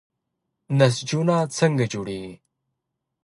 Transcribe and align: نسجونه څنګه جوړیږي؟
نسجونه 0.77 1.37
څنګه 1.57 1.85
جوړیږي؟ 1.93 2.33